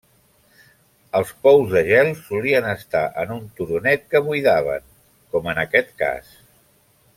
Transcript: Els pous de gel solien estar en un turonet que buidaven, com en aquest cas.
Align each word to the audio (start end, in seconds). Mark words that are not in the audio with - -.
Els 1.19 1.33
pous 1.47 1.67
de 1.73 1.83
gel 1.89 2.09
solien 2.21 2.69
estar 2.71 3.03
en 3.25 3.35
un 3.37 3.45
turonet 3.61 4.09
que 4.15 4.23
buidaven, 4.31 4.89
com 5.35 5.53
en 5.55 5.63
aquest 5.67 5.95
cas. 6.05 6.35